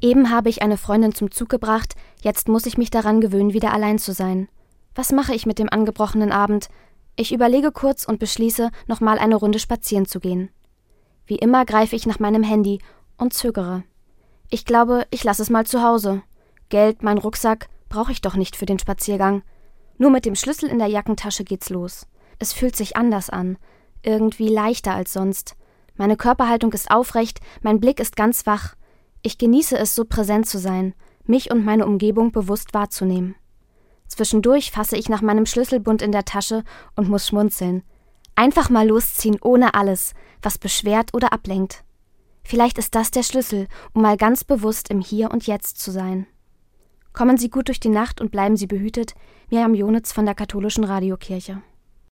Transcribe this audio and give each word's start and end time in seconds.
Eben 0.00 0.30
habe 0.30 0.48
ich 0.48 0.62
eine 0.62 0.76
Freundin 0.76 1.14
zum 1.14 1.30
Zug 1.30 1.48
gebracht, 1.48 1.94
jetzt 2.22 2.48
muss 2.48 2.66
ich 2.66 2.78
mich 2.78 2.90
daran 2.90 3.20
gewöhnen, 3.20 3.52
wieder 3.52 3.72
allein 3.72 3.98
zu 3.98 4.12
sein. 4.12 4.48
Was 4.94 5.12
mache 5.12 5.34
ich 5.34 5.46
mit 5.46 5.58
dem 5.58 5.68
angebrochenen 5.68 6.32
Abend? 6.32 6.68
Ich 7.16 7.32
überlege 7.32 7.72
kurz 7.72 8.04
und 8.04 8.20
beschließe, 8.20 8.70
nochmal 8.86 9.18
eine 9.18 9.36
Runde 9.36 9.58
spazieren 9.58 10.06
zu 10.06 10.20
gehen. 10.20 10.50
Wie 11.26 11.36
immer 11.36 11.64
greife 11.64 11.96
ich 11.96 12.06
nach 12.06 12.20
meinem 12.20 12.42
Handy 12.42 12.80
und 13.16 13.34
zögere. 13.34 13.82
Ich 14.50 14.64
glaube, 14.64 15.06
ich 15.10 15.24
lasse 15.24 15.42
es 15.42 15.50
mal 15.50 15.66
zu 15.66 15.82
Hause. 15.82 16.22
Geld, 16.68 17.02
mein 17.02 17.18
Rucksack, 17.18 17.68
brauche 17.88 18.12
ich 18.12 18.20
doch 18.20 18.36
nicht 18.36 18.56
für 18.56 18.66
den 18.66 18.78
Spaziergang. 18.78 19.42
Nur 19.98 20.10
mit 20.10 20.26
dem 20.26 20.36
Schlüssel 20.36 20.68
in 20.68 20.78
der 20.78 20.88
Jackentasche 20.88 21.42
geht's 21.44 21.70
los. 21.70 22.06
Es 22.38 22.52
fühlt 22.52 22.76
sich 22.76 22.96
anders 22.96 23.30
an, 23.30 23.58
irgendwie 24.02 24.48
leichter 24.48 24.94
als 24.94 25.12
sonst. 25.12 25.56
Meine 25.96 26.16
Körperhaltung 26.16 26.72
ist 26.72 26.90
aufrecht, 26.90 27.40
mein 27.62 27.80
Blick 27.80 27.98
ist 27.98 28.14
ganz 28.14 28.46
wach. 28.46 28.76
Ich 29.22 29.38
genieße 29.38 29.76
es, 29.76 29.94
so 29.94 30.04
präsent 30.04 30.48
zu 30.48 30.58
sein, 30.58 30.94
mich 31.24 31.50
und 31.50 31.64
meine 31.64 31.86
Umgebung 31.86 32.32
bewusst 32.32 32.74
wahrzunehmen. 32.74 33.34
Zwischendurch 34.06 34.70
fasse 34.70 34.96
ich 34.96 35.08
nach 35.08 35.20
meinem 35.20 35.46
Schlüsselbund 35.46 36.02
in 36.02 36.12
der 36.12 36.24
Tasche 36.24 36.64
und 36.96 37.08
muss 37.08 37.26
schmunzeln. 37.28 37.82
Einfach 38.34 38.70
mal 38.70 38.86
losziehen 38.86 39.38
ohne 39.42 39.74
alles, 39.74 40.14
was 40.42 40.58
beschwert 40.58 41.12
oder 41.12 41.32
ablenkt. 41.32 41.84
Vielleicht 42.42 42.78
ist 42.78 42.94
das 42.94 43.10
der 43.10 43.22
Schlüssel, 43.22 43.66
um 43.92 44.02
mal 44.02 44.16
ganz 44.16 44.44
bewusst 44.44 44.90
im 44.90 45.00
Hier 45.00 45.30
und 45.30 45.46
Jetzt 45.46 45.78
zu 45.78 45.90
sein. 45.90 46.26
Kommen 47.12 47.36
Sie 47.36 47.50
gut 47.50 47.68
durch 47.68 47.80
die 47.80 47.88
Nacht 47.88 48.20
und 48.20 48.30
bleiben 48.30 48.56
Sie 48.56 48.66
behütet. 48.66 49.14
Miriam 49.50 49.74
Jonitz 49.74 50.12
von 50.12 50.24
der 50.24 50.34
Katholischen 50.34 50.84
Radiokirche. 50.84 51.62